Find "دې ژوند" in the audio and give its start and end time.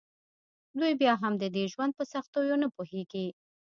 1.55-1.91